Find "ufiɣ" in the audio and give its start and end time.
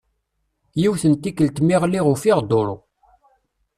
2.13-2.39